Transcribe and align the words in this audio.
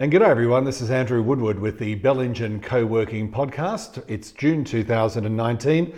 And 0.00 0.12
g'day 0.12 0.28
everyone, 0.28 0.64
this 0.64 0.80
is 0.80 0.90
Andrew 0.90 1.22
Woodward 1.22 1.60
with 1.60 1.78
the 1.78 1.94
Bellingen 1.94 2.60
Co-working 2.60 3.30
Podcast. 3.30 4.02
It's 4.08 4.32
June 4.32 4.64
2019 4.64 5.94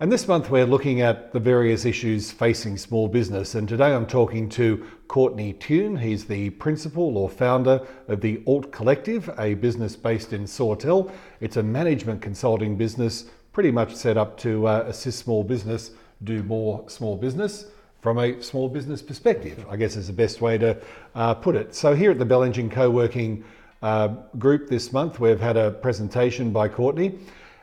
and 0.00 0.10
this 0.10 0.26
month 0.26 0.48
we're 0.48 0.64
looking 0.64 1.02
at 1.02 1.34
the 1.34 1.38
various 1.38 1.84
issues 1.84 2.30
facing 2.30 2.78
small 2.78 3.08
business 3.08 3.54
and 3.54 3.68
today 3.68 3.92
I'm 3.92 4.06
talking 4.06 4.48
to 4.48 4.86
Courtney 5.08 5.52
Tune. 5.52 5.98
He's 5.98 6.24
the 6.24 6.48
principal 6.48 7.18
or 7.18 7.28
founder 7.28 7.86
of 8.08 8.22
the 8.22 8.42
Alt 8.46 8.72
Collective, 8.72 9.28
a 9.38 9.52
business 9.52 9.96
based 9.96 10.32
in 10.32 10.46
Sawtell. 10.46 11.12
It's 11.40 11.58
a 11.58 11.62
management 11.62 12.22
consulting 12.22 12.74
business 12.78 13.26
pretty 13.52 13.70
much 13.70 13.94
set 13.94 14.16
up 14.16 14.38
to 14.38 14.66
uh, 14.66 14.84
assist 14.86 15.18
small 15.18 15.44
business 15.44 15.90
do 16.24 16.42
more 16.42 16.88
small 16.88 17.18
business 17.18 17.66
from 18.06 18.18
a 18.18 18.40
small 18.40 18.68
business 18.68 19.02
perspective, 19.02 19.66
I 19.68 19.74
guess 19.74 19.96
is 19.96 20.06
the 20.06 20.12
best 20.12 20.40
way 20.40 20.56
to 20.58 20.80
uh, 21.16 21.34
put 21.34 21.56
it. 21.56 21.74
So, 21.74 21.92
here 21.92 22.12
at 22.12 22.20
the 22.20 22.24
Bellingen 22.24 22.70
Co 22.70 22.88
working 22.88 23.42
uh, 23.82 24.06
group 24.38 24.68
this 24.68 24.92
month, 24.92 25.18
we've 25.18 25.40
had 25.40 25.56
a 25.56 25.72
presentation 25.72 26.52
by 26.52 26.68
Courtney, 26.68 27.18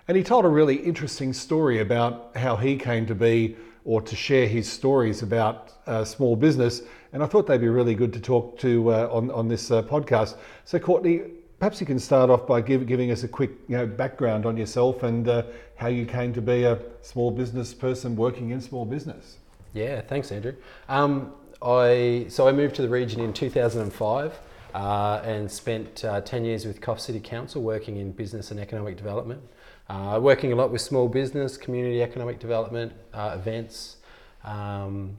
and 0.09 0.17
he 0.17 0.21
told 0.21 0.43
a 0.43 0.49
really 0.49 0.75
interesting 0.75 1.31
story 1.31 1.79
about 1.79 2.35
how 2.35 2.57
he 2.57 2.75
came 2.75 3.05
to 3.05 3.15
be 3.15 3.55
or 3.85 4.01
to 4.01 4.17
share 4.17 4.45
his 4.45 4.69
stories 4.69 5.21
about 5.21 5.71
uh, 5.87 6.03
small 6.03 6.35
business. 6.35 6.81
And 7.13 7.23
I 7.23 7.25
thought 7.25 7.47
they'd 7.47 7.61
be 7.61 7.69
really 7.69 7.95
good 7.95 8.11
to 8.11 8.19
talk 8.19 8.59
to 8.59 8.91
uh, 8.91 9.09
on, 9.13 9.31
on 9.31 9.47
this 9.47 9.71
uh, 9.71 9.81
podcast. 9.83 10.35
So, 10.65 10.77
Courtney, 10.77 11.21
perhaps 11.57 11.79
you 11.79 11.87
can 11.87 11.99
start 11.99 12.29
off 12.29 12.45
by 12.45 12.59
give, 12.59 12.85
giving 12.85 13.11
us 13.11 13.23
a 13.23 13.29
quick 13.29 13.51
you 13.69 13.77
know, 13.77 13.87
background 13.87 14.45
on 14.45 14.57
yourself 14.57 15.03
and 15.03 15.25
uh, 15.25 15.43
how 15.77 15.87
you 15.87 16.05
came 16.05 16.33
to 16.33 16.41
be 16.41 16.65
a 16.65 16.79
small 17.01 17.31
business 17.31 17.73
person 17.73 18.17
working 18.17 18.49
in 18.49 18.59
small 18.59 18.83
business. 18.83 19.37
Yeah, 19.73 20.01
thanks, 20.01 20.31
Andrew. 20.31 20.53
Um, 20.87 21.33
I 21.61 22.27
so 22.29 22.47
I 22.47 22.51
moved 22.51 22.75
to 22.75 22.83
the 22.83 22.89
region 22.89 23.19
in 23.21 23.33
2005 23.33 24.39
uh, 24.73 25.21
and 25.23 25.49
spent 25.49 26.05
uh, 26.05 26.21
10 26.21 26.45
years 26.45 26.65
with 26.65 26.79
Coff 26.79 26.99
City 26.99 27.19
Council 27.19 27.61
working 27.63 27.97
in 27.97 28.11
business 28.11 28.51
and 28.51 28.59
economic 28.59 28.97
development. 28.97 29.41
Uh, 29.89 30.19
working 30.21 30.53
a 30.53 30.55
lot 30.55 30.71
with 30.71 30.81
small 30.81 31.07
business, 31.07 31.57
community 31.57 32.03
economic 32.03 32.39
development, 32.39 32.93
uh, 33.13 33.31
events. 33.35 33.97
Um, 34.43 35.17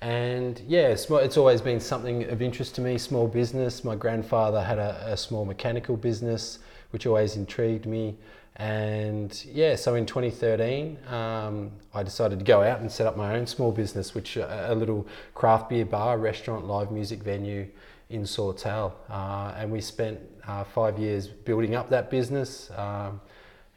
and 0.00 0.60
yeah, 0.66 0.88
it's 0.88 1.36
always 1.38 1.60
been 1.60 1.80
something 1.80 2.24
of 2.24 2.42
interest 2.42 2.74
to 2.74 2.80
me, 2.80 2.98
small 2.98 3.26
business. 3.26 3.84
My 3.84 3.94
grandfather 3.94 4.62
had 4.62 4.78
a, 4.78 5.12
a 5.12 5.16
small 5.16 5.44
mechanical 5.44 5.96
business, 5.96 6.58
which 6.90 7.06
always 7.06 7.36
intrigued 7.36 7.86
me. 7.86 8.16
And 8.56 9.44
yeah, 9.52 9.74
so 9.74 9.96
in 9.96 10.06
2013, 10.06 10.98
um, 11.08 11.72
I 11.92 12.04
decided 12.04 12.38
to 12.38 12.44
go 12.44 12.62
out 12.62 12.80
and 12.80 12.90
set 12.90 13.06
up 13.06 13.16
my 13.16 13.34
own 13.34 13.46
small 13.46 13.72
business, 13.72 14.14
which 14.14 14.36
uh, 14.36 14.66
a 14.68 14.74
little 14.74 15.06
craft 15.34 15.70
beer 15.70 15.84
bar, 15.84 16.18
restaurant, 16.18 16.66
live 16.66 16.92
music 16.92 17.22
venue 17.22 17.66
in 18.10 18.24
Sawtell. 18.24 18.94
Uh, 19.10 19.54
and 19.56 19.72
we 19.72 19.80
spent 19.80 20.20
uh, 20.46 20.62
five 20.62 20.98
years 20.98 21.26
building 21.26 21.74
up 21.74 21.88
that 21.90 22.10
business. 22.10 22.70
Um, 22.76 23.20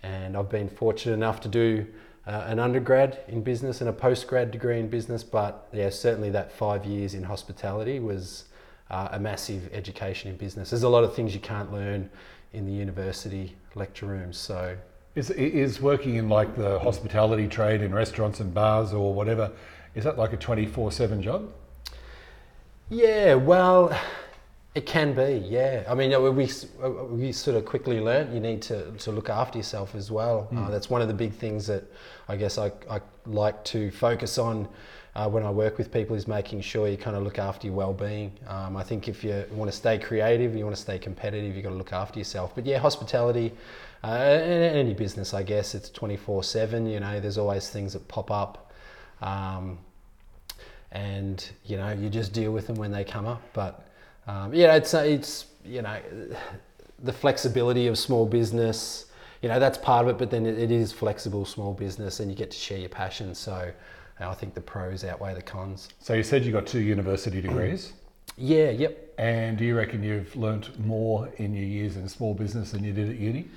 and 0.03 0.37
I've 0.37 0.49
been 0.49 0.69
fortunate 0.69 1.13
enough 1.13 1.41
to 1.41 1.47
do 1.47 1.87
uh, 2.27 2.43
an 2.45 2.59
undergrad 2.59 3.23
in 3.27 3.41
business 3.41 3.81
and 3.81 3.89
a 3.89 3.93
postgrad 3.93 4.51
degree 4.51 4.79
in 4.79 4.89
business. 4.89 5.23
But 5.23 5.67
yeah, 5.73 5.89
certainly 5.89 6.29
that 6.31 6.51
five 6.51 6.85
years 6.85 7.15
in 7.15 7.23
hospitality 7.23 7.99
was 7.99 8.45
uh, 8.91 9.09
a 9.11 9.19
massive 9.19 9.69
education 9.73 10.29
in 10.29 10.37
business. 10.37 10.69
There's 10.69 10.83
a 10.83 10.89
lot 10.89 11.03
of 11.03 11.15
things 11.15 11.33
you 11.33 11.39
can't 11.39 11.73
learn 11.73 12.11
in 12.53 12.65
the 12.67 12.71
university 12.71 13.55
lecture 13.77 14.05
rooms. 14.05 14.37
So, 14.37 14.77
is 15.15 15.29
is 15.31 15.81
working 15.81 16.15
in 16.15 16.29
like 16.29 16.55
the 16.55 16.79
hospitality 16.79 17.47
trade 17.47 17.81
in 17.81 17.93
restaurants 17.93 18.39
and 18.39 18.53
bars 18.53 18.93
or 18.93 19.13
whatever? 19.13 19.51
Is 19.95 20.03
that 20.03 20.17
like 20.17 20.33
a 20.33 20.37
twenty 20.37 20.65
four 20.65 20.91
seven 20.91 21.21
job? 21.21 21.51
Yeah, 22.89 23.33
well, 23.33 23.97
it 24.75 24.85
can 24.85 25.13
be. 25.13 25.43
Yeah, 25.45 25.83
I 25.89 25.95
mean, 25.95 26.11
we 26.35 26.49
we 27.09 27.31
sort 27.31 27.57
of 27.57 27.65
quickly 27.65 27.99
learnt 27.99 28.31
you 28.31 28.39
need 28.39 28.61
to 28.63 28.91
to 28.91 29.11
look 29.11 29.29
after 29.29 29.57
yourself 29.57 29.95
as 29.95 30.11
well. 30.11 30.47
Mm. 30.51 30.67
Uh, 30.67 30.69
that's 30.69 30.89
one 30.89 31.01
of 31.01 31.07
the 31.07 31.13
big 31.13 31.33
things 31.33 31.65
that 31.67 31.83
I 32.27 32.35
guess 32.35 32.57
I 32.57 32.71
I 32.89 33.01
like 33.25 33.63
to 33.65 33.91
focus 33.91 34.37
on 34.37 34.67
uh, 35.17 35.27
when 35.27 35.43
I 35.43 35.49
work 35.49 35.79
with 35.79 35.91
people 35.91 36.15
is 36.15 36.27
making 36.27 36.61
sure 36.61 36.87
you 36.87 36.95
kind 36.95 37.17
of 37.17 37.23
look 37.23 37.39
after 37.39 37.65
your 37.65 37.75
well-being. 37.75 38.31
Um, 38.47 38.77
I 38.77 38.83
think 38.83 39.07
if 39.07 39.23
you 39.23 39.43
want 39.49 39.71
to 39.71 39.75
stay 39.75 39.97
creative, 39.97 40.55
you 40.55 40.63
want 40.63 40.75
to 40.75 40.81
stay 40.81 40.99
competitive, 40.99 41.55
you've 41.55 41.63
got 41.63 41.71
to 41.71 41.75
look 41.75 41.91
after 41.91 42.19
yourself. 42.19 42.53
But 42.53 42.67
yeah, 42.67 42.77
hospitality, 42.77 43.51
uh, 44.03 44.09
any 44.11 44.93
business, 44.93 45.33
I 45.33 45.41
guess, 45.41 45.73
it's 45.73 45.89
24/7. 45.89 46.91
You 46.91 46.99
know, 46.99 47.19
there's 47.19 47.39
always 47.39 47.67
things 47.67 47.93
that 47.93 48.07
pop 48.07 48.29
up, 48.29 48.71
um, 49.23 49.79
and 50.91 51.43
you 51.65 51.77
know, 51.77 51.91
you 51.93 52.09
just 52.09 52.31
deal 52.31 52.51
with 52.51 52.67
them 52.67 52.75
when 52.75 52.91
they 52.91 53.03
come 53.03 53.25
up. 53.25 53.41
But 53.53 53.87
um, 54.27 54.53
yeah, 54.53 54.75
it's 54.75 54.93
it's 54.93 55.47
you 55.65 55.81
know, 55.81 55.99
the 56.99 57.13
flexibility 57.13 57.87
of 57.87 57.97
small 57.97 58.27
business. 58.27 59.05
You 59.41 59.49
know, 59.49 59.59
that's 59.59 59.79
part 59.79 60.05
of 60.05 60.09
it, 60.11 60.19
but 60.19 60.29
then 60.29 60.45
it 60.45 60.71
is 60.71 60.91
flexible 60.91 61.43
small 61.43 61.73
business, 61.73 62.19
and 62.19 62.29
you 62.29 62.37
get 62.37 62.51
to 62.51 62.57
share 62.57 62.77
your 62.77 62.89
passion. 62.89 63.33
So 63.33 63.71
I 64.19 64.33
think 64.33 64.53
the 64.53 64.61
pros 64.61 65.03
outweigh 65.03 65.33
the 65.33 65.41
cons. 65.41 65.89
So 65.99 66.13
you 66.13 66.23
said 66.23 66.43
you 66.43 66.51
got 66.51 66.65
two 66.65 66.79
university 66.79 67.41
degrees. 67.41 67.93
yeah. 68.37 68.71
Yep. 68.71 69.13
And 69.17 69.57
do 69.57 69.65
you 69.65 69.75
reckon 69.75 70.03
you've 70.03 70.35
learnt 70.35 70.79
more 70.79 71.29
in 71.37 71.53
your 71.53 71.65
years 71.65 71.97
in 71.97 72.07
small 72.07 72.33
business 72.33 72.71
than 72.71 72.83
you 72.83 72.93
did 72.93 73.09
at 73.09 73.17
uni? 73.17 73.47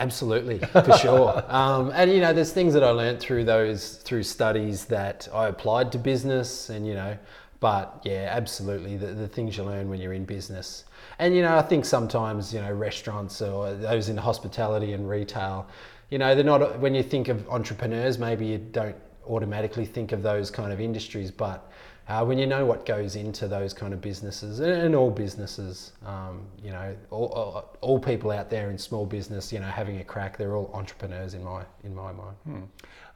Absolutely, 0.00 0.58
for 0.58 0.96
sure. 0.98 1.44
Um, 1.48 1.92
and 1.94 2.10
you 2.10 2.20
know, 2.20 2.32
there's 2.32 2.52
things 2.52 2.74
that 2.74 2.82
I 2.82 2.90
learnt 2.90 3.20
through 3.20 3.44
those 3.44 3.96
through 3.98 4.24
studies 4.24 4.86
that 4.86 5.28
I 5.32 5.46
applied 5.46 5.92
to 5.92 5.98
business, 5.98 6.68
and 6.68 6.86
you 6.86 6.94
know, 6.94 7.16
but 7.60 8.00
yeah, 8.04 8.28
absolutely, 8.30 8.96
the, 8.96 9.08
the 9.08 9.28
things 9.28 9.56
you 9.56 9.62
learn 9.62 9.88
when 9.88 10.00
you're 10.00 10.12
in 10.12 10.24
business. 10.24 10.84
And 11.18 11.36
you 11.36 11.42
know, 11.42 11.56
I 11.56 11.62
think 11.62 11.84
sometimes 11.84 12.52
you 12.52 12.60
know, 12.60 12.72
restaurants 12.72 13.40
or 13.40 13.72
those 13.74 14.08
in 14.08 14.16
hospitality 14.16 14.94
and 14.94 15.08
retail, 15.08 15.68
you 16.10 16.18
know, 16.18 16.34
they're 16.34 16.44
not. 16.44 16.80
When 16.80 16.94
you 16.94 17.04
think 17.04 17.28
of 17.28 17.48
entrepreneurs, 17.48 18.18
maybe 18.18 18.46
you 18.46 18.58
don't 18.58 18.96
automatically 19.28 19.84
think 19.84 20.12
of 20.12 20.22
those 20.22 20.50
kind 20.50 20.72
of 20.72 20.80
industries, 20.80 21.30
but 21.30 21.70
uh, 22.06 22.22
when 22.22 22.36
you 22.36 22.46
know 22.46 22.66
what 22.66 22.84
goes 22.84 23.16
into 23.16 23.48
those 23.48 23.72
kind 23.72 23.94
of 23.94 24.00
businesses 24.00 24.60
and, 24.60 24.94
all 24.94 25.10
businesses, 25.10 25.92
um, 26.04 26.42
you 26.62 26.70
know, 26.70 26.94
all, 27.10 27.28
all, 27.28 27.76
all, 27.80 27.98
people 27.98 28.30
out 28.30 28.50
there 28.50 28.70
in 28.70 28.76
small 28.76 29.06
business, 29.06 29.50
you 29.50 29.58
know, 29.58 29.66
having 29.66 29.98
a 30.00 30.04
crack, 30.04 30.36
they're 30.36 30.54
all 30.54 30.70
entrepreneurs 30.74 31.32
in 31.32 31.42
my 31.42 31.62
in 31.82 31.94
my 31.94 32.12
mind. 32.12 32.36
Hmm. 32.44 32.62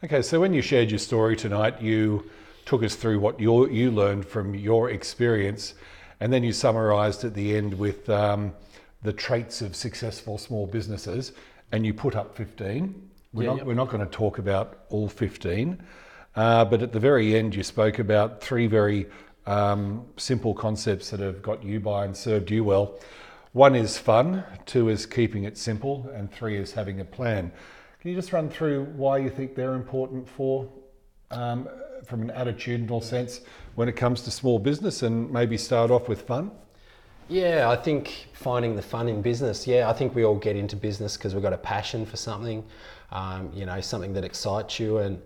Okay, 0.02 0.22
so 0.22 0.40
when 0.40 0.54
you 0.54 0.62
shared 0.62 0.90
your 0.90 0.98
story 0.98 1.36
tonight, 1.36 1.82
you 1.82 2.30
took 2.64 2.82
us 2.82 2.94
through 2.94 3.20
what 3.20 3.38
you 3.38 3.68
you 3.68 3.90
learned 3.90 4.24
from 4.24 4.54
your 4.54 4.88
experience, 4.88 5.74
and 6.20 6.32
then 6.32 6.42
you 6.42 6.52
summarised 6.52 7.24
at 7.24 7.34
the 7.34 7.56
end 7.56 7.74
with 7.74 8.08
um, 8.08 8.54
the 9.02 9.12
traits 9.12 9.60
of 9.60 9.76
successful 9.76 10.38
small 10.38 10.66
businesses, 10.66 11.32
and 11.72 11.84
you 11.84 11.92
put 11.92 12.16
up 12.16 12.34
fifteen. 12.34 13.10
We're, 13.32 13.42
yeah, 13.42 13.48
not, 13.50 13.56
yep. 13.58 13.66
we're 13.66 13.74
not 13.74 13.88
going 13.90 14.04
to 14.04 14.10
talk 14.10 14.38
about 14.38 14.84
all 14.88 15.08
15, 15.08 15.82
uh, 16.34 16.64
but 16.64 16.82
at 16.82 16.92
the 16.92 17.00
very 17.00 17.36
end, 17.36 17.54
you 17.54 17.62
spoke 17.62 17.98
about 17.98 18.40
three 18.40 18.66
very 18.66 19.06
um, 19.46 20.06
simple 20.16 20.54
concepts 20.54 21.10
that 21.10 21.20
have 21.20 21.42
got 21.42 21.62
you 21.62 21.78
by 21.78 22.06
and 22.06 22.16
served 22.16 22.50
you 22.50 22.64
well. 22.64 22.98
One 23.52 23.74
is 23.74 23.98
fun, 23.98 24.44
two 24.64 24.88
is 24.88 25.04
keeping 25.04 25.44
it 25.44 25.58
simple, 25.58 26.10
and 26.14 26.32
three 26.32 26.56
is 26.56 26.72
having 26.72 27.00
a 27.00 27.04
plan. 27.04 27.52
Can 28.00 28.10
you 28.10 28.16
just 28.16 28.32
run 28.32 28.48
through 28.48 28.84
why 28.84 29.18
you 29.18 29.28
think 29.28 29.54
they're 29.54 29.74
important 29.74 30.28
for, 30.28 30.70
um, 31.30 31.68
from 32.04 32.22
an 32.22 32.30
attitudinal 32.30 33.02
sense, 33.02 33.40
when 33.74 33.88
it 33.88 33.96
comes 33.96 34.22
to 34.22 34.30
small 34.30 34.58
business, 34.58 35.02
and 35.02 35.30
maybe 35.30 35.58
start 35.58 35.90
off 35.90 36.08
with 36.08 36.22
fun? 36.22 36.50
Yeah, 37.28 37.68
I 37.68 37.76
think 37.76 38.28
finding 38.32 38.74
the 38.74 38.82
fun 38.82 39.08
in 39.08 39.20
business. 39.20 39.66
Yeah, 39.66 39.90
I 39.90 39.92
think 39.92 40.14
we 40.14 40.24
all 40.24 40.36
get 40.36 40.56
into 40.56 40.76
business 40.76 41.16
because 41.16 41.34
we've 41.34 41.42
got 41.42 41.52
a 41.52 41.58
passion 41.58 42.06
for 42.06 42.16
something, 42.16 42.64
um, 43.12 43.50
you 43.54 43.66
know, 43.66 43.80
something 43.82 44.14
that 44.14 44.24
excites 44.24 44.80
you. 44.80 44.98
And 44.98 45.20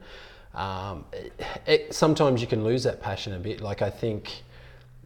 um, 0.54 1.04
it, 1.12 1.32
it, 1.66 1.94
sometimes 1.94 2.40
you 2.40 2.48
can 2.48 2.64
lose 2.64 2.82
that 2.82 3.00
passion 3.00 3.34
a 3.34 3.38
bit. 3.38 3.60
Like 3.60 3.82
I 3.82 3.90
think 3.90 4.42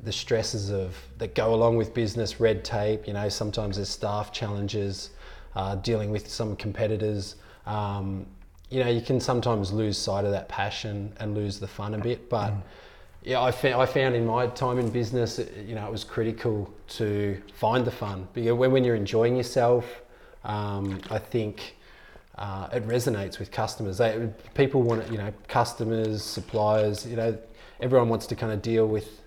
the 0.02 0.12
stresses 0.12 0.70
of 0.70 0.96
that 1.18 1.34
go 1.34 1.54
along 1.54 1.76
with 1.76 1.92
business, 1.92 2.40
red 2.40 2.64
tape. 2.64 3.06
You 3.06 3.12
know, 3.12 3.28
sometimes 3.28 3.76
there's 3.76 3.90
staff 3.90 4.32
challenges, 4.32 5.10
uh, 5.54 5.74
dealing 5.76 6.10
with 6.10 6.26
some 6.28 6.56
competitors. 6.56 7.36
Um, 7.66 8.26
you 8.70 8.82
know, 8.82 8.90
you 8.90 9.02
can 9.02 9.20
sometimes 9.20 9.70
lose 9.70 9.98
sight 9.98 10.24
of 10.24 10.30
that 10.32 10.48
passion 10.48 11.12
and 11.20 11.34
lose 11.34 11.60
the 11.60 11.68
fun 11.68 11.92
a 11.92 11.98
bit, 11.98 12.30
but. 12.30 12.52
Mm 12.52 12.62
yeah, 13.26 13.42
I 13.42 13.50
found, 13.50 13.74
I 13.74 13.86
found 13.86 14.14
in 14.14 14.24
my 14.24 14.46
time 14.46 14.78
in 14.78 14.88
business, 14.88 15.40
you 15.66 15.74
know, 15.74 15.84
it 15.84 15.90
was 15.90 16.04
critical 16.04 16.72
to 16.90 17.42
find 17.54 17.84
the 17.84 17.90
fun 17.90 18.28
because 18.32 18.52
when, 18.52 18.70
when 18.70 18.84
you're 18.84 18.94
enjoying 18.94 19.36
yourself, 19.36 20.02
um, 20.44 21.00
I 21.10 21.18
think 21.18 21.74
uh, 22.38 22.68
it 22.72 22.86
resonates 22.86 23.40
with 23.40 23.50
customers. 23.50 23.98
They, 23.98 24.28
people 24.54 24.84
want, 24.84 25.02
it, 25.02 25.10
you 25.10 25.18
know, 25.18 25.32
customers, 25.48 26.22
suppliers, 26.22 27.04
you 27.04 27.16
know, 27.16 27.36
everyone 27.80 28.08
wants 28.08 28.28
to 28.28 28.36
kind 28.36 28.52
of 28.52 28.62
deal 28.62 28.86
with 28.86 29.22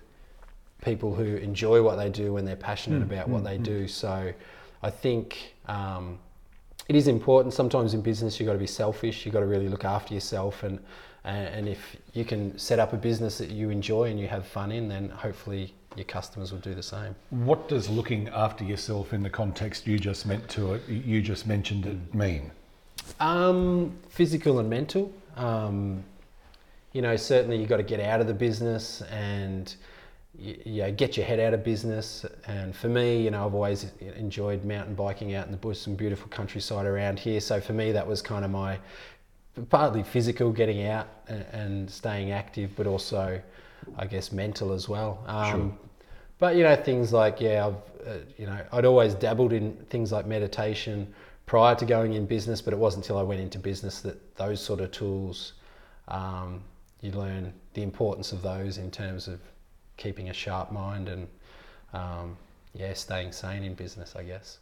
people 0.82 1.14
who 1.14 1.36
enjoy 1.36 1.82
what 1.82 1.96
they 1.96 2.08
do 2.08 2.38
and 2.38 2.48
they're 2.48 2.56
passionate 2.56 3.00
mm, 3.00 3.12
about 3.12 3.28
mm, 3.28 3.32
what 3.32 3.44
they 3.44 3.58
mm. 3.58 3.64
do. 3.64 3.86
So 3.86 4.32
I 4.82 4.88
think 4.88 5.56
um, 5.68 6.18
it 6.88 6.96
is 6.96 7.06
important. 7.06 7.52
Sometimes 7.52 7.92
in 7.92 8.00
business, 8.00 8.40
you've 8.40 8.46
got 8.46 8.54
to 8.54 8.58
be 8.58 8.66
selfish. 8.66 9.26
You've 9.26 9.34
got 9.34 9.40
to 9.40 9.46
really 9.46 9.68
look 9.68 9.84
after 9.84 10.14
yourself 10.14 10.62
and 10.62 10.78
and 11.24 11.68
if 11.68 11.96
you 12.14 12.24
can 12.24 12.58
set 12.58 12.78
up 12.78 12.92
a 12.92 12.96
business 12.96 13.38
that 13.38 13.50
you 13.50 13.70
enjoy 13.70 14.04
and 14.10 14.18
you 14.18 14.28
have 14.28 14.46
fun 14.46 14.72
in, 14.72 14.88
then 14.88 15.10
hopefully 15.10 15.74
your 15.96 16.04
customers 16.04 16.52
will 16.52 16.60
do 16.60 16.74
the 16.74 16.82
same. 16.82 17.14
What 17.30 17.68
does 17.68 17.88
looking 17.88 18.28
after 18.28 18.64
yourself 18.64 19.12
in 19.12 19.22
the 19.22 19.30
context 19.30 19.86
you 19.86 19.98
just 19.98 20.26
meant 20.26 20.48
to 20.50 20.74
it, 20.74 20.88
you 20.88 21.20
just 21.20 21.46
mentioned 21.46 21.86
it 21.86 22.14
mean? 22.14 22.50
Um, 23.18 23.98
physical 24.08 24.60
and 24.60 24.70
mental. 24.70 25.12
Um, 25.36 26.04
you 26.92 27.02
know, 27.02 27.16
certainly 27.16 27.58
you've 27.58 27.68
got 27.68 27.78
to 27.78 27.82
get 27.82 28.00
out 28.00 28.20
of 28.20 28.26
the 28.26 28.34
business 28.34 29.02
and 29.02 29.74
you, 30.38 30.60
you 30.64 30.82
know, 30.82 30.92
get 30.92 31.16
your 31.16 31.26
head 31.26 31.40
out 31.40 31.54
of 31.54 31.64
business. 31.64 32.24
And 32.46 32.74
for 32.74 32.88
me, 32.88 33.22
you 33.22 33.30
know, 33.30 33.46
I've 33.46 33.54
always 33.54 33.90
enjoyed 34.16 34.64
mountain 34.64 34.94
biking 34.94 35.34
out 35.34 35.46
in 35.46 35.52
the 35.52 35.58
bush, 35.58 35.78
some 35.78 35.94
beautiful 35.94 36.28
countryside 36.28 36.86
around 36.86 37.18
here. 37.18 37.40
So 37.40 37.60
for 37.60 37.72
me, 37.72 37.92
that 37.92 38.06
was 38.06 38.22
kind 38.22 38.44
of 38.44 38.50
my 38.50 38.78
partly 39.68 40.02
physical, 40.02 40.52
getting 40.52 40.86
out 40.86 41.08
and, 41.28 41.44
and 41.52 41.90
staying 41.90 42.30
active, 42.32 42.70
but 42.76 42.86
also, 42.86 43.40
I 43.96 44.06
guess, 44.06 44.32
mental 44.32 44.72
as 44.72 44.88
well. 44.88 45.22
Um, 45.26 45.50
Sure. 45.50 45.78
But 46.38 46.56
you 46.56 46.62
know, 46.62 46.74
things 46.74 47.12
like 47.12 47.38
yeah, 47.40 47.66
I've 47.66 47.74
uh, 48.06 48.18
you 48.38 48.46
know, 48.46 48.58
I'd 48.72 48.84
always 48.84 49.14
dabbled 49.14 49.52
in 49.52 49.74
things 49.90 50.12
like 50.12 50.26
meditation 50.26 51.12
prior 51.46 51.74
to 51.74 51.84
going 51.84 52.14
in 52.14 52.26
business, 52.26 52.62
but 52.62 52.72
it 52.72 52.78
wasn't 52.78 53.04
until 53.04 53.18
I 53.18 53.22
went 53.22 53.40
into 53.40 53.58
business 53.58 54.00
that 54.02 54.36
those 54.36 54.60
sort 54.60 54.80
of 54.80 54.90
tools, 54.90 55.54
um, 56.08 56.62
you 57.00 57.12
learn 57.12 57.52
the 57.74 57.82
importance 57.82 58.32
of 58.32 58.42
those 58.42 58.78
in 58.78 58.90
terms 58.90 59.28
of 59.28 59.40
keeping 59.96 60.30
a 60.30 60.32
sharp 60.32 60.72
mind 60.72 61.08
and 61.08 61.28
um, 61.92 62.36
yeah, 62.74 62.94
staying 62.94 63.32
sane 63.32 63.64
in 63.64 63.74
business, 63.74 64.14
I 64.16 64.22
guess. 64.22 64.58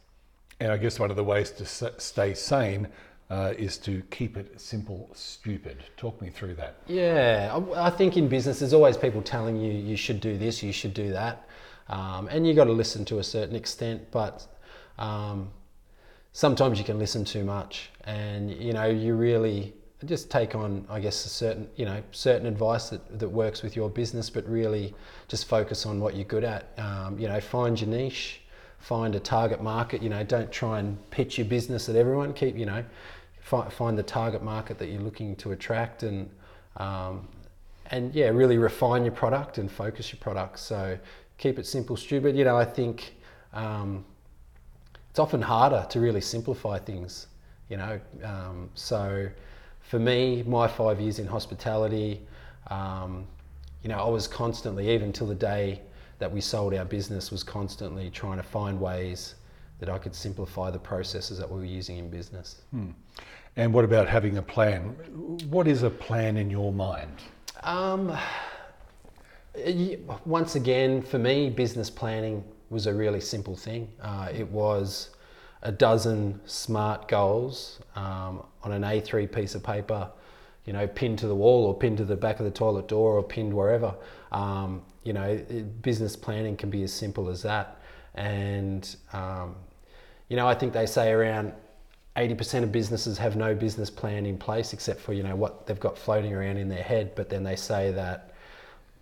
And 0.59 0.71
I 0.71 0.77
guess 0.77 0.99
one 0.99 1.09
of 1.09 1.15
the 1.15 1.23
ways 1.23 1.51
to 1.51 1.65
stay 1.99 2.33
sane 2.33 2.87
uh, 3.29 3.53
is 3.57 3.77
to 3.77 4.01
keep 4.09 4.37
it 4.37 4.59
simple, 4.59 5.09
stupid. 5.13 5.83
Talk 5.97 6.19
me 6.21 6.29
through 6.29 6.55
that. 6.55 6.77
Yeah, 6.87 7.59
I, 7.75 7.89
think 7.89 8.17
in 8.17 8.27
business, 8.27 8.59
there's 8.59 8.73
always 8.73 8.97
people 8.97 9.21
telling 9.21 9.55
you 9.55 9.71
you 9.71 9.95
should 9.95 10.19
do 10.19 10.37
this, 10.37 10.63
you 10.63 10.73
should 10.73 10.93
do 10.95 11.11
that, 11.11 11.47
um, 11.89 12.27
and 12.29 12.47
you 12.47 12.53
got 12.55 12.65
to 12.65 12.71
listen 12.71 13.05
to 13.05 13.19
a 13.19 13.23
certain 13.23 13.55
extent. 13.55 14.09
But 14.09 14.47
um, 14.97 15.51
sometimes 16.31 16.79
you 16.79 16.85
can 16.85 16.97
listen 16.97 17.23
too 17.23 17.43
much, 17.43 17.91
and 18.05 18.51
you 18.51 18.73
know 18.73 18.85
you 18.85 19.13
really 19.13 19.73
just 20.05 20.31
take 20.31 20.55
on, 20.55 20.87
I 20.89 20.99
guess, 20.99 21.25
a 21.25 21.29
certain 21.29 21.69
you 21.75 21.85
know 21.85 22.01
certain 22.11 22.47
advice 22.47 22.89
that, 22.89 23.19
that 23.19 23.29
works 23.29 23.61
with 23.61 23.75
your 23.75 23.91
business, 23.91 24.31
but 24.31 24.47
really 24.49 24.95
just 25.27 25.45
focus 25.45 25.85
on 25.85 25.99
what 25.99 26.15
you're 26.15 26.25
good 26.25 26.43
at. 26.43 26.73
Um, 26.79 27.19
you 27.19 27.27
know, 27.27 27.39
find 27.39 27.79
your 27.79 27.91
niche, 27.91 28.41
find 28.79 29.13
a 29.13 29.19
target 29.19 29.61
market. 29.61 30.01
You 30.01 30.09
know, 30.09 30.23
don't 30.23 30.51
try 30.51 30.79
and 30.79 30.97
pitch 31.11 31.37
your 31.37 31.45
business 31.45 31.89
at 31.89 31.95
everyone. 31.95 32.33
Keep 32.33 32.57
you 32.57 32.65
know 32.65 32.83
fi- 33.49 33.69
find 33.69 33.97
the 33.97 34.03
target 34.03 34.43
market 34.43 34.77
that 34.77 34.89
you're 34.89 35.01
looking 35.01 35.35
to 35.37 35.51
attract 35.51 36.03
and 36.03 36.29
um, 36.77 37.27
and 37.87 38.13
yeah 38.13 38.27
really 38.27 38.57
refine 38.57 39.03
your 39.03 39.13
product 39.13 39.57
and 39.57 39.71
focus 39.71 40.11
your 40.11 40.19
product. 40.19 40.59
So 40.59 40.97
keep 41.37 41.57
it 41.57 41.65
simple 41.65 41.97
stupid. 41.97 42.37
You 42.37 42.45
know 42.45 42.57
i 42.57 42.65
think 42.65 43.15
um, 43.53 44.05
it's 45.09 45.19
often 45.19 45.41
harder 45.41 45.85
to 45.89 45.99
really 45.99 46.21
simplify 46.21 46.77
things 46.77 47.27
you 47.69 47.77
know 47.77 47.99
um, 48.23 48.69
so 48.75 49.27
for 49.81 49.99
me 49.99 50.43
my 50.43 50.67
five 50.67 51.01
years 51.01 51.17
in 51.19 51.25
hospitality 51.25 52.21
um, 52.67 53.25
you 53.81 53.89
know 53.89 53.97
i 53.97 54.07
was 54.07 54.27
constantly 54.27 54.89
even 54.93 55.11
till 55.11 55.27
the 55.27 55.35
day 55.35 55.81
that 56.19 56.31
we 56.31 56.41
sold 56.41 56.73
our 56.73 56.85
business 56.85 57.31
was 57.31 57.43
constantly 57.43 58.09
trying 58.11 58.37
to 58.37 58.43
find 58.43 58.79
ways 58.79 59.35
that 59.79 59.89
i 59.89 59.97
could 59.97 60.13
simplify 60.13 60.69
the 60.69 60.79
processes 60.79 61.37
that 61.39 61.49
we 61.49 61.57
were 61.57 61.65
using 61.65 61.97
in 61.97 62.09
business 62.09 62.61
And 63.59 63.73
what 63.73 63.83
about 63.83 64.07
having 64.07 64.37
a 64.37 64.41
plan? 64.41 64.95
What 65.49 65.67
is 65.67 65.83
a 65.83 65.89
plan 65.89 66.37
in 66.37 66.49
your 66.49 66.71
mind? 66.71 67.11
Um, 67.63 68.17
once 70.23 70.55
again, 70.55 71.01
for 71.01 71.19
me, 71.19 71.49
business 71.49 71.89
planning 71.89 72.45
was 72.69 72.87
a 72.87 72.93
really 72.93 73.19
simple 73.19 73.57
thing. 73.57 73.89
Uh, 74.01 74.29
it 74.33 74.47
was 74.47 75.09
a 75.61 75.73
dozen 75.73 76.39
smart 76.45 77.09
goals 77.09 77.81
um, 77.97 78.45
on 78.63 78.71
an 78.71 78.83
A3 78.83 79.29
piece 79.29 79.55
of 79.55 79.61
paper, 79.61 80.09
you 80.63 80.71
know, 80.71 80.87
pinned 80.87 81.19
to 81.19 81.27
the 81.27 81.35
wall 81.35 81.65
or 81.65 81.77
pinned 81.77 81.97
to 81.97 82.05
the 82.05 82.15
back 82.15 82.39
of 82.39 82.45
the 82.45 82.51
toilet 82.51 82.87
door 82.87 83.17
or 83.17 83.23
pinned 83.23 83.53
wherever. 83.53 83.93
Um, 84.31 84.83
you 85.03 85.11
know, 85.11 85.35
business 85.81 86.15
planning 86.15 86.55
can 86.55 86.69
be 86.69 86.83
as 86.83 86.93
simple 86.93 87.27
as 87.27 87.41
that. 87.41 87.81
And, 88.15 88.95
um, 89.11 89.57
you 90.29 90.37
know, 90.37 90.47
I 90.47 90.55
think 90.55 90.71
they 90.71 90.85
say 90.85 91.11
around 91.11 91.51
80% 92.15 92.63
of 92.63 92.71
businesses 92.71 93.17
have 93.17 93.35
no 93.35 93.55
business 93.55 93.89
plan 93.89 94.25
in 94.25 94.37
place 94.37 94.73
except 94.73 94.99
for 94.99 95.13
you 95.13 95.23
know 95.23 95.35
what 95.35 95.65
they've 95.67 95.79
got 95.79 95.97
floating 95.97 96.33
around 96.33 96.57
in 96.57 96.67
their 96.67 96.83
head 96.83 97.13
but 97.15 97.29
then 97.29 97.43
they 97.43 97.55
say 97.55 97.91
that 97.91 98.33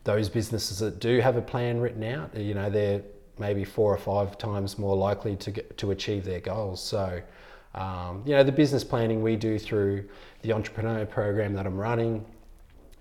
those 0.03 0.29
businesses 0.29 0.79
that 0.79 0.99
do 0.99 1.19
have 1.19 1.35
a 1.35 1.41
plan 1.41 1.79
written 1.79 2.03
out 2.03 2.35
you 2.35 2.53
know 2.53 2.69
they're 2.69 3.01
maybe 3.39 3.63
four 3.63 3.93
or 3.93 3.97
five 3.97 4.37
times 4.37 4.77
more 4.77 4.95
likely 4.95 5.35
to 5.35 5.51
get, 5.51 5.77
to 5.77 5.91
achieve 5.91 6.25
their 6.25 6.39
goals 6.39 6.81
so 6.83 7.21
um, 7.75 8.23
you 8.25 8.33
know 8.33 8.43
the 8.43 8.51
business 8.51 8.83
planning 8.83 9.21
we 9.21 9.35
do 9.35 9.57
through 9.57 10.07
the 10.41 10.51
entrepreneur 10.51 11.05
program 11.05 11.53
that 11.53 11.65
I'm 11.65 11.77
running 11.77 12.25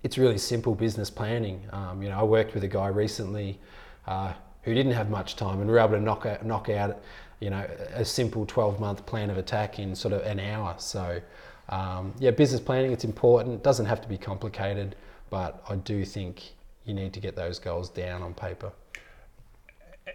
it's 0.03 0.17
really 0.17 0.37
simple 0.37 0.75
business 0.75 1.09
planning. 1.09 1.61
Um, 1.71 2.01
you 2.01 2.09
know, 2.09 2.19
I 2.19 2.23
worked 2.23 2.53
with 2.53 2.63
a 2.63 2.67
guy 2.67 2.87
recently 2.87 3.59
uh, 4.05 4.33
who 4.67 4.73
didn't 4.73 4.91
have 4.91 5.09
much 5.09 5.37
time, 5.37 5.61
and 5.61 5.67
we 5.67 5.71
were 5.71 5.79
able 5.79 5.93
to 5.93 6.01
knock 6.01 6.25
out, 6.25 6.45
knock 6.45 6.67
out, 6.67 6.99
you 7.39 7.49
know, 7.49 7.65
a 7.93 8.03
simple 8.03 8.45
12-month 8.45 9.05
plan 9.05 9.29
of 9.29 9.37
attack 9.37 9.79
in 9.79 9.95
sort 9.95 10.13
of 10.13 10.21
an 10.23 10.41
hour. 10.41 10.75
So, 10.77 11.21
um, 11.69 12.13
yeah, 12.19 12.31
business 12.31 12.59
planning 12.59 12.91
it's 12.91 13.05
important. 13.05 13.55
It 13.55 13.63
doesn't 13.63 13.85
have 13.85 14.01
to 14.01 14.09
be 14.09 14.17
complicated, 14.17 14.97
but 15.29 15.63
I 15.69 15.77
do 15.77 16.03
think 16.03 16.43
you 16.83 16.93
need 16.93 17.13
to 17.13 17.21
get 17.21 17.33
those 17.33 17.59
goals 17.59 17.87
down 17.87 18.21
on 18.21 18.33
paper. 18.33 18.73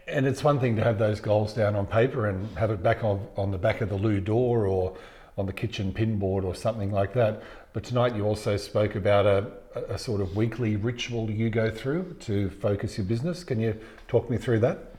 And 0.06 0.26
it's 0.26 0.44
one 0.44 0.60
thing 0.60 0.76
to 0.76 0.84
have 0.84 0.98
those 0.98 1.18
goals 1.18 1.54
down 1.54 1.74
on 1.74 1.86
paper 1.86 2.28
and 2.28 2.54
have 2.58 2.70
it 2.70 2.82
back 2.82 3.04
on, 3.04 3.26
on 3.38 3.52
the 3.52 3.58
back 3.58 3.80
of 3.80 3.88
the 3.88 3.96
loo 3.96 4.20
door 4.20 4.66
or 4.66 4.94
on 5.38 5.46
the 5.46 5.52
kitchen 5.54 5.94
pinboard 5.94 6.44
or 6.44 6.54
something 6.54 6.92
like 6.92 7.14
that. 7.14 7.42
But 7.72 7.84
tonight 7.84 8.14
you 8.14 8.26
also 8.26 8.58
spoke 8.58 8.96
about 8.96 9.24
a, 9.24 9.50
a 9.88 9.98
sort 9.98 10.20
of 10.20 10.36
weekly 10.36 10.76
ritual 10.76 11.30
you 11.30 11.48
go 11.48 11.70
through 11.70 12.16
to 12.20 12.50
focus 12.50 12.98
your 12.98 13.06
business. 13.06 13.44
Can 13.44 13.60
you 13.60 13.78
talk 14.08 14.28
me 14.28 14.36
through 14.36 14.60
that? 14.60 14.94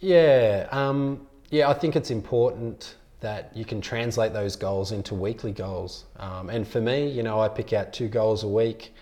Yeah, 0.00 0.66
um, 0.72 1.26
yeah, 1.50 1.68
I 1.68 1.74
think 1.74 1.94
it's 1.94 2.10
important 2.10 2.96
that 3.20 3.56
you 3.56 3.64
can 3.64 3.80
translate 3.80 4.32
those 4.32 4.56
goals 4.56 4.90
into 4.90 5.14
weekly 5.14 5.52
goals. 5.52 6.06
Um, 6.16 6.50
and 6.50 6.66
for 6.66 6.80
me, 6.80 7.08
you 7.08 7.22
know, 7.22 7.40
I 7.40 7.48
pick 7.48 7.72
out 7.72 7.92
two 7.92 8.08
goals 8.08 8.42
a 8.42 8.48
week 8.48 8.92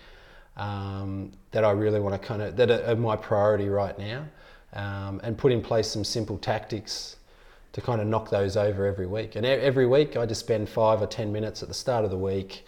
um, 0.55 1.31
that 1.49 1.65
I 1.65 1.71
really 1.71 1.99
want 1.99 2.19
to 2.19 2.27
kind 2.27 2.43
of 2.43 2.55
that 2.57 2.69
are, 2.69 2.95
my 2.95 3.15
priority 3.15 3.69
right 3.69 3.97
now, 3.97 4.25
um, 4.73 5.19
and 5.23 5.35
put 5.35 5.51
in 5.51 5.61
place 5.61 5.87
some 5.87 6.03
simple 6.03 6.37
tactics 6.37 7.17
to 7.73 7.81
kind 7.81 7.99
of 7.99 8.07
knock 8.07 8.29
those 8.29 8.55
over 8.55 8.85
every 8.85 9.07
week. 9.07 9.35
And 9.35 9.45
every 9.45 9.87
week, 9.87 10.15
I 10.15 10.27
just 10.27 10.41
spend 10.41 10.69
five 10.69 11.01
or 11.01 11.07
ten 11.07 11.31
minutes 11.33 11.63
at 11.63 11.67
the 11.67 11.73
start 11.73 12.05
of 12.05 12.11
the 12.11 12.17
week 12.17 12.63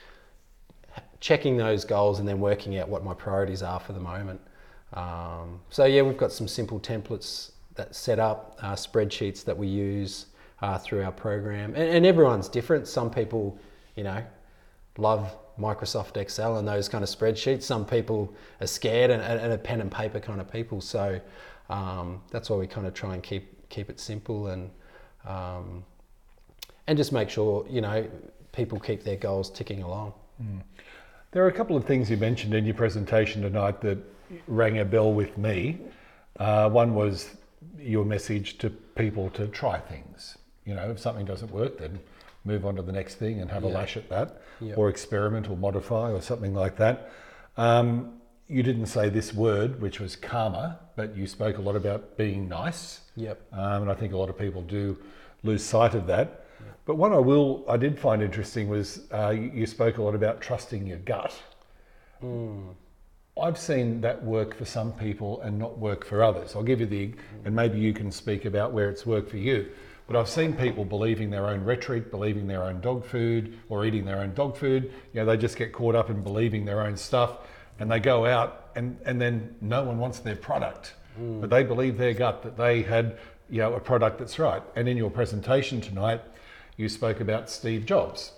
checking 1.20 1.58
those 1.58 1.84
goals 1.86 2.20
and 2.20 2.28
then 2.28 2.40
working 2.40 2.78
out 2.78 2.88
what 2.90 3.04
my 3.04 3.14
priorities 3.14 3.64
are 3.64 3.80
for 3.80 3.94
the 3.94 4.00
moment. 4.00 4.40
Um, 4.94 5.60
so 5.70 5.86
yeah, 5.86 6.02
we've 6.02 6.18
got 6.18 6.32
some 6.32 6.48
simple 6.48 6.80
templates 6.80 7.52
that 7.76 7.96
set 7.96 8.20
up 8.20 8.58
uh, 8.62 8.74
spreadsheets 8.74 9.44
that 9.46 9.58
we 9.58 9.68
use 9.68 10.28
uh, 10.62 10.78
through 10.78 11.04
our 11.04 11.12
program, 11.12 11.76
and, 11.76 11.90
and 11.90 12.06
everyone's 12.06 12.50
different. 12.50 12.88
Some 12.88 13.12
people, 13.12 13.60
you 13.96 14.04
know, 14.04 14.24
love 14.98 15.36
Microsoft 15.60 16.18
Excel 16.18 16.58
and 16.58 16.68
those 16.68 16.90
kind 16.90 17.04
of 17.04 17.10
spreadsheets. 17.10 17.64
Some 17.64 17.86
people 17.86 18.34
are 18.62 18.68
scared 18.68 19.12
and, 19.12 19.22
and 19.22 19.54
a 19.54 19.58
pen 19.58 19.82
and 19.82 19.92
paper 19.92 20.20
kind 20.20 20.42
of 20.42 20.52
people. 20.52 20.82
So 20.82 21.20
um, 21.70 22.22
that's 22.32 22.50
why 22.50 22.58
we 22.58 22.68
kind 22.68 22.88
of 22.88 22.94
try 22.94 23.14
and 23.14 23.24
keep 23.24 23.70
keep 23.70 23.90
it 23.90 24.00
simple 24.00 24.48
and 24.48 24.70
um, 25.26 25.84
and 26.88 26.98
just 26.98 27.12
make 27.12 27.30
sure 27.30 27.66
you 27.70 27.82
know 27.82 28.08
people 28.52 28.80
keep 28.80 29.04
their 29.04 29.18
goals 29.18 29.50
ticking 29.50 29.84
along. 29.84 30.14
There 31.38 31.46
are 31.46 31.50
a 31.50 31.54
couple 31.54 31.78
of 31.78 31.86
things 31.86 32.10
you 32.10 32.18
mentioned 32.18 32.56
in 32.56 32.66
your 32.66 32.74
presentation 32.74 33.44
tonight 33.44 33.80
that 33.82 34.00
rang 34.48 34.80
a 34.80 34.84
bell 34.84 35.14
with 35.14 35.38
me. 35.38 35.78
Uh, 36.40 36.68
one 36.68 36.96
was 36.96 37.30
your 37.78 38.06
message 38.06 38.58
to 38.58 38.72
people 38.72 39.30
to 39.36 39.46
try 39.48 39.78
things. 39.78 40.40
You 40.66 40.74
know, 40.74 40.90
if 40.90 40.98
something 40.98 41.28
doesn't 41.28 41.52
work, 41.52 41.78
then 41.78 42.00
move 42.44 42.66
on 42.66 42.76
to 42.78 42.82
the 42.82 42.92
next 42.92 43.20
thing 43.20 43.40
and 43.40 43.52
have 43.52 43.62
a 43.62 43.68
lash 43.68 43.98
at 43.98 44.10
that, 44.10 44.42
Yeah. 44.60 44.74
or 44.78 44.90
experiment 44.90 45.48
or 45.48 45.56
modify 45.56 46.12
or 46.12 46.22
something 46.22 46.56
like 46.56 46.78
that. 46.78 47.12
Um, 47.56 48.20
you 48.48 48.64
didn't 48.64 48.88
say 48.88 49.08
this 49.10 49.32
word, 49.32 49.80
which 49.80 50.00
was 50.00 50.16
karma, 50.16 50.80
but 50.96 51.16
you 51.16 51.28
spoke 51.28 51.60
a 51.60 51.62
lot 51.62 51.76
about 51.76 52.18
being 52.18 52.50
nice. 52.50 53.02
Yep. 53.16 53.40
Um, 53.54 53.84
and 53.84 53.92
I 53.92 53.94
think 53.94 54.12
a 54.12 54.18
lot 54.18 54.30
of 54.32 54.40
people 54.40 54.64
do 54.64 54.98
lose 55.44 55.62
sight 55.62 55.94
of 55.94 56.08
that. 56.08 56.47
But 56.86 56.96
what 56.96 57.12
I 57.12 57.18
will, 57.18 57.66
I 57.68 57.78
did 57.78 58.00
find 58.00 58.22
interesting 58.22 58.70
was 58.70 59.02
uh, 59.12 59.30
you, 59.30 59.66
spoke 59.66 59.98
a 59.98 60.02
lot 60.02 60.16
about 60.16 60.42
trusting 60.42 60.88
your 60.88 61.00
gut. 61.00 61.34
I've 63.40 63.58
seen 63.58 64.02
that 64.02 64.24
work 64.24 64.56
for 64.56 64.66
some 64.66 64.94
people 64.94 65.42
and 65.42 65.60
not 65.60 65.78
work 65.78 66.06
for 66.06 66.24
others. 66.24 66.56
I'll 66.56 66.64
give 66.64 66.80
you 66.80 66.86
the, 66.88 67.14
and 67.46 67.56
maybe 67.56 67.78
you 67.80 67.94
can 67.94 68.12
speak 68.12 68.46
about 68.46 68.72
where 68.72 68.90
it's 68.90 69.06
worked 69.06 69.30
for 69.30 69.38
you. 69.38 69.68
But 70.08 70.16
I've 70.16 70.30
seen 70.30 70.54
people 70.54 70.86
believing 70.86 71.30
their 71.30 71.48
own 71.48 71.64
rhetoric, 71.64 72.10
believing 72.10 72.48
their 72.48 72.64
own 72.64 72.80
dog 72.80 73.06
food, 73.06 73.58
or 73.70 73.86
eating 73.86 74.06
their 74.06 74.20
own 74.20 74.34
dog 74.34 74.56
food. 74.56 74.86
You 75.14 75.20
know, 75.20 75.26
they 75.26 75.38
just 75.38 75.58
get 75.58 75.74
caught 75.74 75.96
up 75.96 76.10
in 76.10 76.24
believing 76.24 76.64
their 76.64 76.82
own 76.82 76.96
stuff, 76.96 77.40
and 77.80 77.92
they 77.92 78.00
go 78.00 78.26
out, 78.26 78.70
and, 78.76 78.98
and 79.06 79.20
then 79.20 79.56
no 79.60 79.84
one 79.84 80.00
wants 80.00 80.20
their 80.20 80.38
product. 80.38 80.94
but 81.42 81.50
they 81.50 81.64
believe 81.64 81.98
their 81.98 82.14
gut 82.14 82.44
that 82.44 82.58
they 82.58 82.82
had 82.84 83.18
you 83.50 83.60
know 83.60 83.74
a 83.74 83.80
product 83.80 84.20
that's 84.20 84.40
right. 84.40 84.62
And 84.76 84.88
in 84.88 84.98
your 84.98 85.10
presentation 85.10 85.82
tonight, 85.82 86.22
you 86.78 86.88
spoke 86.88 87.20
about 87.20 87.50
Steve 87.50 87.86
Jobs, 87.86 88.32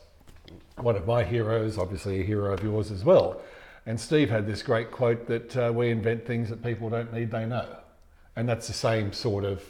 one 0.78 0.96
of 0.96 1.06
my 1.06 1.24
heroes, 1.24 1.78
obviously 1.78 2.22
a 2.22 2.24
hero 2.24 2.54
of 2.54 2.64
yours 2.64 2.90
as 2.90 3.04
well. 3.04 3.42
And 3.86 4.00
Steve 4.00 4.30
had 4.30 4.48
this 4.48 4.64
great 4.64 4.92
quote 4.92 5.28
that 5.28 5.58
uh, 5.58 5.72
we 5.74 5.90
invent 5.90 6.26
things 6.26 6.50
that 6.50 6.64
people 6.64 6.90
don't 6.90 7.14
need, 7.14 7.32
they 7.32 7.46
know. 7.46 7.78
And 8.36 8.48
that's 8.48 8.68
the 8.68 8.74
same 8.74 9.12
sort 9.12 9.44
of, 9.44 9.64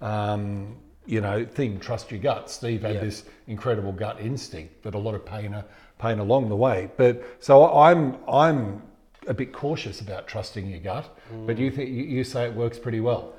um, 0.00 0.76
you 1.06 1.20
know, 1.20 1.44
thing. 1.44 1.78
Trust 1.78 2.10
your 2.10 2.20
gut. 2.20 2.50
Steve 2.50 2.82
had 2.82 2.96
Yeah. 2.96 3.00
this 3.00 3.24
incredible 3.46 3.92
gut 3.92 4.20
instinct 4.20 4.82
that 4.82 4.94
a 4.94 4.98
lot 4.98 5.14
of 5.14 5.24
pain, 5.24 5.54
uh, 5.54 5.62
pain 5.98 6.18
along 6.18 6.48
the 6.48 6.56
way. 6.56 6.90
But 6.96 7.22
so 7.38 7.72
I'm, 7.72 8.16
I'm 8.28 8.82
a 9.28 9.34
bit 9.34 9.52
cautious 9.52 10.00
about 10.00 10.26
trusting 10.26 10.66
your 10.66 10.80
gut. 10.80 11.16
But 11.46 11.58
you 11.58 11.70
think 11.70 11.90
you, 11.90 12.02
you 12.04 12.24
say 12.24 12.46
it 12.46 12.54
works 12.54 12.78
pretty 12.78 13.00
well. 13.00 13.34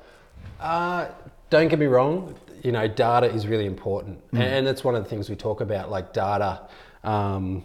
Uh, 0.58 1.08
don't 1.50 1.68
get 1.68 1.78
me 1.78 1.86
wrong, 1.86 2.34
you 2.62 2.72
know, 2.72 2.86
data 2.88 3.26
is 3.26 3.46
really 3.46 3.66
important. 3.66 4.22
And, 4.32 4.42
and 4.42 4.66
that's 4.66 4.84
one 4.84 4.94
of 4.94 5.02
the 5.02 5.10
things 5.10 5.28
we 5.28 5.36
talk 5.36 5.60
about, 5.60 5.90
like 5.90 6.12
data. 6.12 6.62
Um, 7.04 7.64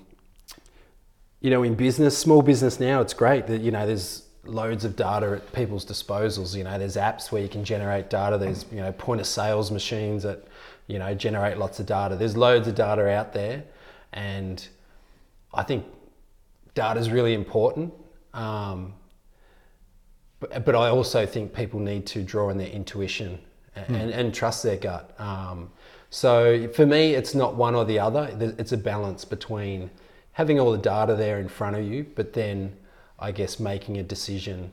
you 1.42 1.50
know, 1.52 1.64
in 1.64 1.76
business, 1.76 2.18
small 2.18 2.42
business 2.42 2.80
now, 2.80 3.02
it's 3.02 3.14
great 3.14 3.48
that, 3.48 3.62
you 3.62 3.72
know, 3.72 3.86
there's 3.86 4.24
loads 4.46 4.86
of 4.86 4.96
data 4.96 5.34
at 5.34 5.54
people's 5.54 5.86
disposals. 5.86 6.56
You 6.56 6.64
know, 6.64 6.78
there's 6.80 6.96
apps 6.96 7.32
where 7.32 7.42
you 7.42 7.50
can 7.50 7.64
generate 7.64 8.10
data. 8.10 8.38
There's, 8.38 8.66
you 8.72 8.80
know, 8.80 8.92
point 8.92 9.22
of 9.22 9.28
sales 9.28 9.70
machines 9.72 10.24
that, 10.24 10.48
you 10.88 10.98
know, 10.98 11.14
generate 11.14 11.58
lots 11.58 11.80
of 11.80 11.86
data. 11.86 12.16
There's 12.16 12.36
loads 12.36 12.68
of 12.68 12.76
data 12.76 13.08
out 13.10 13.34
there. 13.34 13.64
And 14.14 14.66
I 15.54 15.64
think 15.64 15.86
data 16.74 17.00
is 17.00 17.12
really 17.12 17.34
important. 17.34 17.94
Um, 18.34 18.94
but, 20.40 20.66
but 20.66 20.76
I 20.76 20.90
also 20.90 21.26
think 21.26 21.54
people 21.54 21.80
need 21.80 22.06
to 22.08 22.24
draw 22.24 22.50
on 22.50 22.58
their 22.58 22.70
intuition 22.70 23.40
and, 23.76 24.12
and 24.12 24.34
trust 24.34 24.64
their 24.64 24.78
gut. 24.78 25.14
Um, 25.20 25.72
so 26.10 26.68
for 26.70 26.86
me, 26.86 27.14
it's 27.14 27.36
not 27.36 27.56
one 27.56 27.76
or 27.76 27.86
the 27.86 28.00
other. 28.00 28.30
It's 28.58 28.72
a 28.72 28.78
balance 28.78 29.26
between 29.26 29.90
having 30.32 30.60
all 30.60 30.72
the 30.72 30.78
data 30.78 31.16
there 31.16 31.40
in 31.40 31.48
front 31.48 31.76
of 31.76 31.84
you, 31.86 32.06
but 32.16 32.34
then 32.34 32.76
I 33.20 33.32
guess 33.32 33.60
making 33.60 33.98
a 33.98 34.04
decision, 34.04 34.72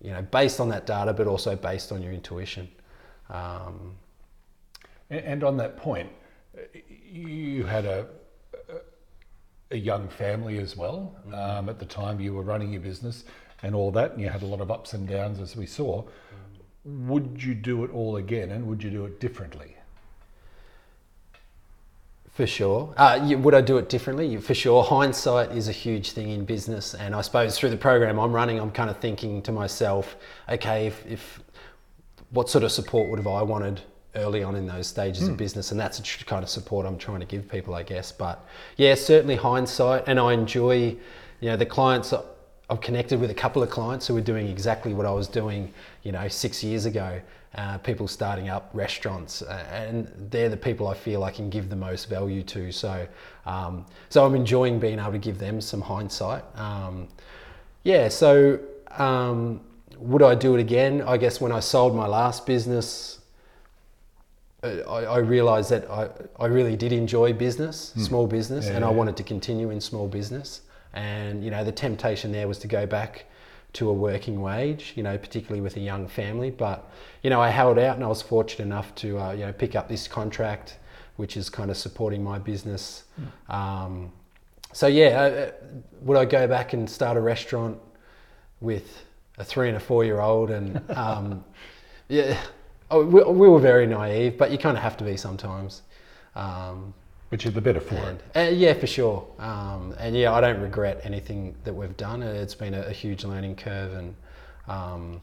you 0.00 0.10
know, 0.10 0.22
based 0.22 0.60
on 0.60 0.68
that 0.70 0.86
data, 0.86 1.12
but 1.12 1.26
also 1.26 1.56
based 1.56 1.92
on 1.92 2.02
your 2.02 2.12
intuition. 2.12 2.68
Um, 3.28 3.96
And, 5.10 5.42
on 5.42 5.56
that 5.56 5.76
point, 5.76 6.08
you 7.10 7.66
had 7.66 7.84
a, 7.84 8.06
a 9.72 9.76
young 9.76 10.08
family 10.08 10.58
as 10.58 10.76
well. 10.76 11.16
Um, 11.32 11.68
at 11.68 11.78
the 11.78 11.86
time 11.86 12.20
you 12.20 12.32
were 12.32 12.44
running 12.44 12.72
your 12.72 12.82
business 12.82 13.24
and 13.62 13.74
all 13.74 13.90
that, 13.92 14.12
and 14.12 14.20
you 14.20 14.28
had 14.28 14.42
a 14.42 14.46
lot 14.46 14.60
of 14.60 14.70
ups 14.70 14.94
and 14.94 15.08
downs 15.08 15.40
as 15.40 15.56
we 15.56 15.66
saw. 15.66 16.04
Would 16.84 17.42
you 17.42 17.54
do 17.54 17.84
it 17.84 17.90
all 17.92 18.16
again 18.16 18.50
and 18.50 18.66
would 18.66 18.82
you 18.82 18.90
do 18.90 19.04
it 19.04 19.20
differently? 19.20 19.76
For 22.32 22.46
sure. 22.46 22.94
Uh, 22.96 23.20
you, 23.22 23.36
would 23.38 23.54
I 23.54 23.60
do 23.60 23.76
it 23.76 23.88
differently? 23.88 24.36
For 24.38 24.54
sure. 24.54 24.82
Hindsight 24.82 25.50
is 25.50 25.68
a 25.68 25.72
huge 25.72 26.12
thing 26.12 26.30
in 26.30 26.44
business. 26.44 26.94
And 26.94 27.14
I 27.14 27.20
suppose 27.20 27.58
through 27.58 27.70
the 27.70 27.76
program 27.76 28.18
I'm 28.18 28.32
running, 28.32 28.58
I'm 28.58 28.70
kind 28.70 28.88
of 28.88 28.96
thinking 28.98 29.42
to 29.42 29.52
myself, 29.52 30.16
okay, 30.48 30.86
if, 30.86 31.04
if 31.06 31.40
what 32.30 32.48
sort 32.48 32.64
of 32.64 32.72
support 32.72 33.10
would 33.10 33.18
have 33.18 33.26
I 33.26 33.42
wanted 33.42 33.82
early 34.14 34.42
on 34.42 34.54
in 34.54 34.66
those 34.66 34.86
stages 34.86 35.28
of 35.28 35.36
business? 35.36 35.70
And 35.70 35.78
that's 35.78 35.98
the 35.98 36.24
kind 36.24 36.42
of 36.42 36.48
support 36.48 36.86
I'm 36.86 36.96
trying 36.96 37.20
to 37.20 37.26
give 37.26 37.46
people, 37.46 37.74
I 37.74 37.82
guess. 37.82 38.10
But 38.10 38.42
yeah, 38.76 38.94
certainly 38.94 39.36
hindsight. 39.36 40.04
And 40.06 40.18
I 40.18 40.32
enjoy, 40.32 40.96
you 41.40 41.50
know, 41.50 41.56
the 41.56 41.66
clients. 41.66 42.14
I've 42.70 42.80
connected 42.80 43.20
with 43.20 43.30
a 43.30 43.34
couple 43.34 43.62
of 43.64 43.68
clients 43.68 44.06
who 44.06 44.16
are 44.16 44.22
doing 44.22 44.46
exactly 44.46 44.94
what 44.94 45.04
I 45.04 45.10
was 45.10 45.26
doing, 45.26 45.72
you 46.04 46.12
know, 46.12 46.28
six 46.28 46.62
years 46.62 46.86
ago. 46.86 47.20
Uh, 47.56 47.78
people 47.78 48.06
starting 48.06 48.48
up 48.48 48.70
restaurants, 48.72 49.42
uh, 49.42 49.66
and 49.72 50.08
they're 50.30 50.48
the 50.48 50.56
people 50.56 50.86
I 50.86 50.94
feel 50.94 51.24
I 51.24 51.32
can 51.32 51.50
give 51.50 51.68
the 51.68 51.74
most 51.74 52.08
value 52.08 52.44
to. 52.44 52.70
So, 52.70 53.08
um, 53.44 53.84
so 54.08 54.24
I'm 54.24 54.36
enjoying 54.36 54.78
being 54.78 55.00
able 55.00 55.10
to 55.10 55.18
give 55.18 55.38
them 55.38 55.60
some 55.60 55.80
hindsight. 55.80 56.44
Um, 56.54 57.08
yeah. 57.82 58.06
So, 58.06 58.60
um, 58.92 59.62
would 59.98 60.22
I 60.22 60.36
do 60.36 60.54
it 60.54 60.60
again? 60.60 61.02
I 61.02 61.16
guess 61.16 61.40
when 61.40 61.50
I 61.50 61.58
sold 61.58 61.96
my 61.96 62.06
last 62.06 62.46
business, 62.46 63.18
uh, 64.62 64.68
I, 64.88 65.02
I 65.04 65.18
realized 65.18 65.70
that 65.70 65.90
I, 65.90 66.08
I 66.38 66.46
really 66.46 66.76
did 66.76 66.92
enjoy 66.92 67.32
business, 67.32 67.92
small 67.96 68.28
business, 68.28 68.66
Yeah, 68.66 68.76
and 68.76 68.84
I 68.84 68.90
wanted 68.90 69.16
to 69.16 69.24
continue 69.24 69.70
in 69.70 69.80
small 69.80 70.06
business. 70.06 70.60
And 70.92 71.44
you 71.44 71.50
know, 71.50 71.64
the 71.64 71.72
temptation 71.72 72.32
there 72.32 72.48
was 72.48 72.58
to 72.58 72.68
go 72.68 72.86
back 72.86 73.26
to 73.74 73.88
a 73.88 73.92
working 73.92 74.40
wage, 74.40 74.94
you 74.96 75.02
know, 75.02 75.16
particularly 75.16 75.60
with 75.60 75.76
a 75.76 75.80
young 75.80 76.08
family. 76.08 76.50
But 76.50 76.90
you 77.22 77.30
know, 77.30 77.40
I 77.40 77.50
held 77.50 77.78
out, 77.78 77.96
and 77.96 78.04
I 78.04 78.08
was 78.08 78.22
fortunate 78.22 78.64
enough 78.64 78.94
to 78.96 79.18
uh, 79.18 79.32
you 79.32 79.46
know 79.46 79.52
pick 79.52 79.76
up 79.76 79.88
this 79.88 80.08
contract, 80.08 80.78
which 81.16 81.36
is 81.36 81.48
kind 81.48 81.70
of 81.70 81.76
supporting 81.76 82.22
my 82.22 82.38
business. 82.38 83.04
Um, 83.48 84.12
so 84.72 84.86
yeah, 84.86 85.20
uh, 85.20 85.52
would 86.02 86.16
I 86.16 86.24
go 86.24 86.46
back 86.46 86.72
and 86.72 86.88
start 86.88 87.16
a 87.16 87.20
restaurant 87.20 87.78
with 88.60 89.04
a 89.38 89.44
three 89.44 89.68
and 89.68 89.76
a 89.76 89.80
four 89.80 90.04
year 90.04 90.20
old? 90.20 90.50
And 90.50 90.82
um, 90.96 91.44
yeah, 92.08 92.40
oh, 92.90 93.04
we, 93.04 93.22
we 93.22 93.48
were 93.48 93.60
very 93.60 93.86
naive, 93.86 94.36
but 94.36 94.50
you 94.50 94.58
kind 94.58 94.76
of 94.76 94.82
have 94.82 94.96
to 94.98 95.04
be 95.04 95.16
sometimes. 95.16 95.82
Um, 96.34 96.94
Which 97.30 97.46
is 97.46 97.52
the 97.54 97.60
better 97.60 97.80
for 97.80 97.94
it. 97.94 98.20
uh, 98.36 98.50
yeah, 98.52 98.74
for 98.74 98.86
sure. 98.88 99.24
Um, 99.38 99.94
and 99.98 100.16
yeah, 100.16 100.32
I 100.32 100.40
don't 100.40 100.60
regret 100.60 101.00
anything 101.04 101.54
that 101.64 101.72
we've 101.72 101.96
done. 101.96 102.22
It's 102.22 102.56
been 102.56 102.74
a, 102.74 102.82
a 102.82 102.92
huge 102.92 103.24
learning 103.24 103.54
curve, 103.56 103.92
and 103.94 104.14
um, 104.66 105.22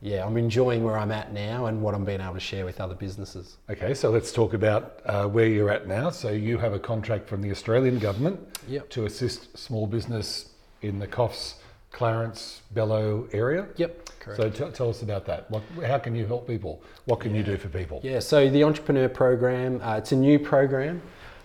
yeah, 0.00 0.24
I'm 0.24 0.36
enjoying 0.36 0.84
where 0.84 0.96
I'm 0.96 1.10
at 1.10 1.32
now 1.32 1.66
and 1.66 1.82
what 1.82 1.94
I'm 1.94 2.04
being 2.04 2.20
able 2.20 2.34
to 2.34 2.40
share 2.40 2.64
with 2.64 2.80
other 2.80 2.94
businesses. 2.94 3.56
Okay, 3.68 3.94
so 3.94 4.10
let's 4.10 4.30
talk 4.30 4.54
about 4.54 5.00
uh, 5.06 5.26
where 5.26 5.46
you're 5.48 5.70
at 5.70 5.88
now. 5.88 6.10
So 6.10 6.30
you 6.30 6.56
have 6.58 6.72
a 6.72 6.78
contract 6.78 7.28
from 7.28 7.42
the 7.42 7.50
Australian 7.50 7.98
government 7.98 8.38
Yep. 8.68 8.88
to 8.90 9.06
assist 9.06 9.58
small 9.58 9.88
business 9.88 10.50
in 10.82 11.00
the 11.00 11.06
Coffs, 11.08 11.54
Clarence, 11.96 12.60
Bello 12.74 13.26
area. 13.32 13.66
Yep, 13.76 14.10
correct. 14.20 14.36
So 14.36 14.50
t- 14.50 14.70
tell 14.72 14.90
us 14.90 15.00
about 15.00 15.24
that. 15.24 15.50
What, 15.50 15.62
how 15.82 15.96
can 15.96 16.14
you 16.14 16.26
help 16.26 16.46
people? 16.46 16.82
What 17.06 17.20
can 17.20 17.34
you 17.34 17.42
do 17.42 17.56
for 17.56 17.68
people? 17.68 18.00
Yeah, 18.02 18.18
so 18.18 18.50
the 18.50 18.64
Entrepreneur 18.64 19.08
Program, 19.08 19.80
uh, 19.80 19.96
it's 19.96 20.12
a 20.12 20.16
new 20.16 20.38
program 20.38 21.00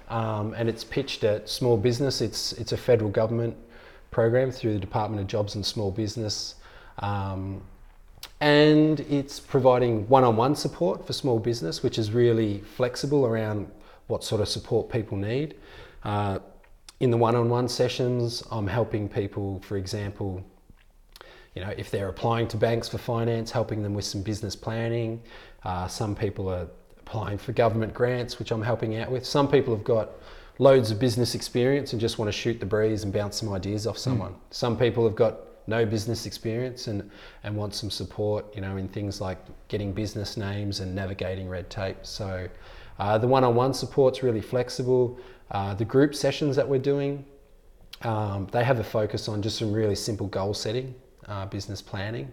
um, 0.09 0.53
and 0.57 0.67
it's 0.67 0.83
pitched 0.83 1.23
at 1.23 1.47
small 1.47 1.77
business. 1.77 2.19
It's, 2.19 2.51
it's 2.53 2.73
a 2.73 2.77
federal 2.77 3.09
government 3.09 3.55
program 4.11 4.51
through 4.51 4.73
the 4.73 4.79
Department 4.79 5.21
of 5.21 5.27
Jobs 5.27 5.55
and 5.55 5.65
Small 5.65 5.89
Business. 5.89 6.55
Um, 6.99 7.61
and 8.41 8.99
it's 8.99 9.39
providing 9.39 10.05
one 10.09 10.25
on 10.25 10.35
one 10.35 10.53
support 10.57 11.07
for 11.07 11.13
small 11.13 11.39
business, 11.39 11.81
which 11.81 11.97
is 11.97 12.11
really 12.11 12.59
flexible 12.75 13.25
around 13.25 13.71
what 14.07 14.21
sort 14.21 14.41
of 14.41 14.49
support 14.49 14.89
people 14.89 15.17
need. 15.17 15.55
Uh, 16.03 16.39
in 17.01 17.09
the 17.09 17.17
one 17.17 17.35
on 17.35 17.49
one 17.49 17.67
sessions, 17.67 18.43
I'm 18.51 18.67
helping 18.67 19.09
people, 19.09 19.59
for 19.61 19.75
example, 19.75 20.43
you 21.55 21.63
know, 21.63 21.73
if 21.75 21.89
they're 21.89 22.09
applying 22.09 22.47
to 22.49 22.57
banks 22.57 22.87
for 22.87 22.99
finance, 22.99 23.49
helping 23.49 23.81
them 23.81 23.95
with 23.95 24.05
some 24.05 24.21
business 24.21 24.55
planning. 24.55 25.19
Uh, 25.63 25.87
some 25.87 26.15
people 26.15 26.47
are 26.47 26.67
applying 26.99 27.39
for 27.39 27.53
government 27.53 27.91
grants, 27.91 28.37
which 28.37 28.51
I'm 28.51 28.61
helping 28.61 28.97
out 28.97 29.09
with. 29.09 29.25
Some 29.25 29.47
people 29.49 29.75
have 29.75 29.83
got 29.83 30.11
loads 30.59 30.91
of 30.91 30.99
business 30.99 31.33
experience 31.33 31.91
and 31.93 31.99
just 31.99 32.19
want 32.19 32.27
to 32.27 32.31
shoot 32.31 32.59
the 32.59 32.67
breeze 32.67 33.03
and 33.03 33.11
bounce 33.11 33.37
some 33.37 33.51
ideas 33.51 33.87
off 33.87 33.97
someone. 33.97 34.35
Some 34.51 34.77
people 34.77 35.03
have 35.03 35.15
got 35.15 35.39
no 35.65 35.87
business 35.87 36.27
experience 36.27 36.87
and, 36.87 37.09
and 37.43 37.55
want 37.55 37.73
some 37.73 37.89
support, 37.89 38.45
you 38.55 38.61
know, 38.61 38.77
in 38.77 38.87
things 38.87 39.19
like 39.19 39.39
getting 39.69 39.91
business 39.91 40.37
names 40.37 40.81
and 40.81 40.93
navigating 40.93 41.49
red 41.49 41.67
tape. 41.71 41.97
So 42.03 42.47
uh, 42.99 43.17
the 43.17 43.27
one-on-one 43.27 43.73
support's 43.73 44.21
really 44.21 44.41
flexible. 44.41 45.19
Uh, 45.51 45.73
the 45.73 45.85
group 45.85 46.15
sessions 46.15 46.55
that 46.55 46.67
we're 46.67 46.79
doing, 46.79 47.25
um, 48.03 48.47
they 48.51 48.63
have 48.63 48.79
a 48.79 48.83
focus 48.83 49.27
on 49.27 49.41
just 49.41 49.57
some 49.57 49.71
really 49.71 49.95
simple 49.95 50.27
goal 50.27 50.53
setting, 50.53 50.95
uh, 51.27 51.45
business 51.45 51.81
planning. 51.81 52.31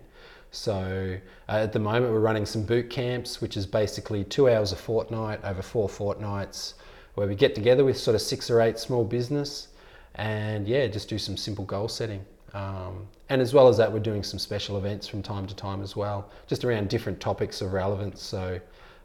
So 0.51 1.19
uh, 1.49 1.53
at 1.53 1.73
the 1.73 1.79
moment, 1.79 2.13
we're 2.13 2.21
running 2.21 2.47
some 2.47 2.63
boot 2.63 2.89
camps, 2.89 3.41
which 3.41 3.57
is 3.57 3.67
basically 3.67 4.25
two 4.25 4.49
hours 4.49 4.73
a 4.73 4.77
fortnight 4.77 5.45
over 5.45 5.63
four 5.63 5.89
fortnights, 5.89 6.75
where 7.15 7.27
we 7.27 7.35
get 7.35 7.55
together 7.55 7.85
with 7.85 7.99
sort 7.99 8.15
of 8.15 8.23
six 8.23 8.51
or 8.51 8.61
eight 8.61 8.79
small 8.79 9.05
business, 9.05 9.69
and 10.15 10.67
yeah, 10.67 10.87
just 10.87 11.09
do 11.09 11.19
some 11.19 11.37
simple 11.37 11.65
goal 11.65 11.89
setting. 11.89 12.25
Um, 12.55 13.07
and 13.29 13.43
as 13.43 13.53
well 13.53 13.69
as 13.69 13.77
that, 13.77 13.93
we're 13.93 13.99
doing 13.99 14.23
some 14.23 14.39
special 14.39 14.79
events 14.79 15.07
from 15.07 15.23
time 15.23 15.47
to 15.49 15.55
time 15.55 15.83
as 15.83 15.97
well, 15.97 16.31
just 16.47 16.65
around 16.65 16.89
different 16.89 17.21
topics 17.21 17.61
of 17.61 17.73
relevance. 17.73 18.23
So, 18.23 18.59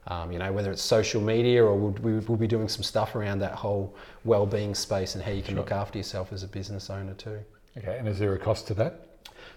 um, 0.07 0.31
you 0.31 0.39
know, 0.39 0.51
whether 0.51 0.71
it's 0.71 0.81
social 0.81 1.21
media 1.21 1.63
or 1.63 1.75
we'll, 1.75 1.91
we- 2.01 2.19
we'll 2.25 2.37
be 2.37 2.47
doing 2.47 2.67
some 2.67 2.83
stuff 2.83 3.15
around 3.15 3.39
that 3.39 3.53
whole 3.53 3.95
well-being 4.25 4.75
space 4.75 5.15
and 5.15 5.23
how 5.23 5.31
you 5.31 5.41
can 5.41 5.55
look 5.55 5.71
after 5.71 5.97
yourself 5.97 6.33
as 6.33 6.43
a 6.43 6.47
business 6.47 6.89
owner 6.89 7.13
too. 7.13 7.39
Okay, 7.77 7.97
and 7.97 8.07
is 8.07 8.19
there 8.19 8.33
a 8.33 8.39
cost 8.39 8.67
to 8.67 8.73
that? 8.75 9.07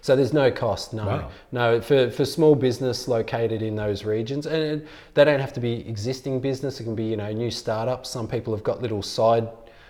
So 0.01 0.15
there's 0.15 0.33
no 0.33 0.51
cost, 0.51 0.93
no, 0.93 1.05
Wow. 1.05 1.31
no 1.51 1.81
for, 1.81 2.09
for 2.11 2.23
small 2.25 2.55
business 2.55 3.07
located 3.07 3.61
in 3.61 3.75
those 3.75 4.05
regions, 4.05 4.45
and 4.45 4.55
it, 4.55 4.87
they 5.15 5.25
don't 5.25 5.39
have 5.39 5.53
to 5.53 5.59
be 5.59 5.87
existing 5.87 6.39
business. 6.39 6.79
It 6.79 6.83
can 6.83 6.95
be 6.95 7.05
you 7.05 7.17
know 7.17 7.31
new 7.31 7.51
startups. 7.51 8.09
Some 8.09 8.27
people 8.27 8.53
have 8.53 8.63
got 8.63 8.81
little 8.81 9.01
side 9.01 9.47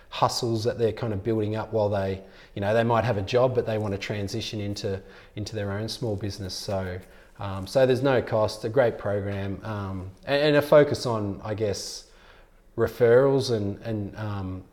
hustles 0.10 0.64
that 0.64 0.78
they're 0.80 0.94
kind 0.94 1.12
of 1.14 1.24
building 1.24 1.56
up 1.58 1.74
while 1.74 1.90
they, 1.90 2.22
you 2.56 2.62
know, 2.62 2.74
they 2.74 2.84
might 2.84 3.04
have 3.04 3.18
a 3.18 3.22
job 3.22 3.54
but 3.54 3.66
they 3.66 3.78
want 3.78 3.94
to 3.94 3.98
transition 3.98 4.60
into 4.62 5.00
into 5.36 5.54
their 5.56 5.72
own 5.72 5.88
small 5.90 6.16
business. 6.16 6.54
So, 6.54 6.98
um, 7.40 7.68
so 7.68 7.86
there's 7.86 8.02
no 8.02 8.22
cost. 8.22 8.66
A 8.66 8.70
great 8.70 8.98
program 8.98 9.60
um, 9.64 10.12
and, 10.26 10.42
and, 10.42 10.56
a 10.56 10.62
focus 10.62 11.06
on, 11.06 11.40
I 11.44 11.54
guess, 11.54 12.06
referrals 12.76 13.52
and 13.52 13.80
and 13.82 14.16
um, 14.18 14.64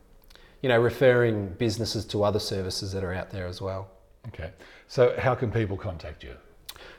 you 0.63 0.69
know 0.69 0.81
referring 0.81 1.49
businesses 1.59 2.05
to 2.07 2.23
other 2.25 2.39
services 2.39 2.93
that 2.93 3.05
are 3.05 3.13
out 3.13 3.31
there 3.31 3.47
as 3.47 3.61
well. 3.61 3.89
Okay. 4.29 4.51
So 4.89 5.15
how 5.19 5.35
can 5.35 5.51
people 5.51 5.77
contact 5.77 6.25
you? 6.25 6.35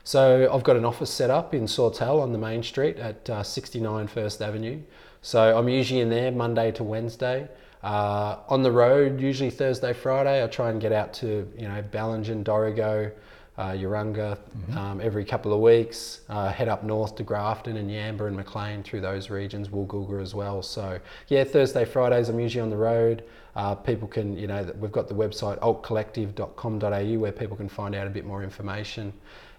So 0.04 0.52
I've 0.54 0.64
got 0.64 0.76
an 0.76 0.86
office 0.86 1.10
set 1.10 1.32
up 1.32 1.56
in 1.56 1.68
Sawtell 1.68 2.20
on 2.22 2.32
the 2.32 2.38
main 2.38 2.62
street 2.62 2.98
at 2.98 3.28
uh, 3.28 3.42
69 3.42 4.08
First 4.08 4.42
Avenue. 4.42 4.82
So 5.24 5.58
I'm 5.58 5.68
usually 5.68 6.02
in 6.02 6.10
there 6.10 6.32
Monday 6.32 6.72
to 6.74 6.84
Wednesday. 6.84 7.48
Uh, 7.82 8.38
on 8.48 8.62
the 8.62 8.72
road, 8.72 9.20
usually 9.20 9.50
Thursday, 9.50 9.94
Friday, 9.94 10.44
I 10.44 10.48
try 10.48 10.70
and 10.70 10.80
get 10.80 10.92
out 10.92 11.14
to 11.16 11.52
you 11.58 11.68
know 11.68 11.84
Bellingen, 11.92 12.44
Dorrigo, 12.44 13.12
uh, 13.58 13.72
Urunga 13.72 14.38
mm-hmm. 14.38 14.78
um, 14.78 15.02
every 15.02 15.24
couple 15.24 15.54
of 15.54 15.60
weeks. 15.60 16.22
Uh, 16.30 16.50
head 16.50 16.68
up 16.68 16.84
north 16.84 17.16
to 17.16 17.24
Grafton 17.24 17.78
and 17.78 17.90
Yamba 17.90 18.28
and 18.28 18.36
Maclean 18.36 18.84
through 18.84 19.02
those 19.02 19.30
regions, 19.30 19.70
Woolgoolga 19.70 20.22
as 20.22 20.36
well. 20.36 20.62
So 20.62 21.00
yeah, 21.28 21.44
Thursday, 21.44 21.86
Fridays 21.86 22.30
I'm 22.30 22.40
usually 22.40 22.62
on 22.62 22.70
the 22.70 22.78
road. 22.78 23.24
Uh, 23.56 23.74
people 23.74 24.08
can 24.08 24.38
you 24.38 24.48
know 24.48 24.70
we've 24.80 24.92
got 24.92 25.08
the 25.08 25.16
website 25.16 25.60
altcollective.com.au 25.60 27.20
where 27.20 27.32
people 27.32 27.56
can 27.56 27.70
find 27.70 27.96
out 27.96 28.08
a 28.08 28.10
bit 28.10 28.26
more 28.26 28.44
information, 28.44 29.14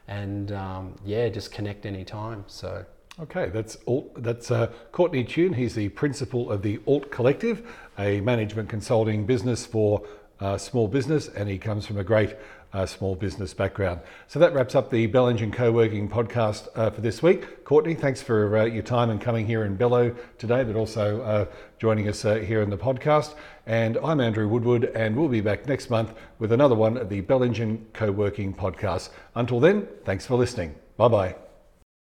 and 0.09 0.53
um, 0.53 0.95
yeah, 1.05 1.29
just 1.29 1.53
connect 1.53 1.87
anytime. 1.87 2.45
So. 2.47 2.85
Okay, 3.19 3.49
that's 3.49 3.79
Alt, 3.87 4.23
that's 4.23 4.51
uh, 4.51 4.71
Courtney 4.93 5.25
Tune. 5.25 5.55
He's 5.55 5.75
the 5.75 5.89
principal 5.89 6.51
of 6.51 6.61
the 6.61 6.81
Alt 6.87 7.11
Collective, 7.11 7.67
a 7.99 8.21
management 8.21 8.69
consulting 8.69 9.25
business 9.25 9.65
for 9.65 10.07
uh, 10.41 10.59
small 10.59 10.87
business, 10.87 11.29
and 11.29 11.49
he 11.49 11.59
comes 11.59 11.87
from 11.87 11.97
a 11.97 12.05
great 12.05 12.37
uh, 12.73 12.87
small 12.87 13.15
business 13.15 13.55
background. 13.55 14.01
So 14.27 14.39
that 14.39 14.55
wraps 14.55 14.75
up 14.75 14.91
the 14.91 15.09
Bellingen 15.09 15.53
Co-working 15.53 16.09
podcast 16.09 16.69
uh, 16.75 16.91
for 16.91 17.01
this 17.01 17.23
week. 17.23 17.65
Courtney, 17.65 17.95
thanks 17.95 18.23
for 18.23 18.59
uh, 18.59 18.65
your 18.65 18.83
time 18.83 19.11
and 19.11 19.21
coming 19.21 19.47
here 19.47 19.65
in 19.65 19.77
Bello 19.77 20.15
today, 20.39 20.65
but 20.65 20.77
also 20.77 21.23
uh, 21.23 21.45
joining 21.79 22.09
us 22.09 22.23
here 22.23 22.63
in 22.63 22.71
the 22.71 22.79
podcast. 22.79 23.35
And 23.67 23.99
I'm 24.03 24.21
Andrew 24.21 24.49
Woodward, 24.49 24.85
and 24.95 25.17
we'll 25.17 25.29
be 25.29 25.41
back 25.41 25.67
next 25.67 25.91
month 25.91 26.15
with 26.39 26.53
another 26.53 26.75
one 26.75 26.97
of 26.97 27.09
the 27.09 27.23
Bellingen 27.23 27.81
Co-working 27.93 28.55
podcast. 28.55 29.11
Until 29.35 29.61
then, 29.61 29.89
thanks 30.05 30.27
for 30.27 30.37
listening. 30.37 30.75
Bye 30.97 31.09
bye. 31.09 31.46